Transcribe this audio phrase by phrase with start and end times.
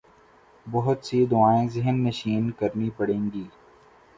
[0.67, 3.45] بہت سی دعائیں ذہن نشین کرنی پڑیں گی۔